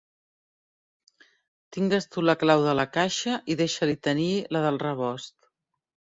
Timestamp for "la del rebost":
4.57-5.37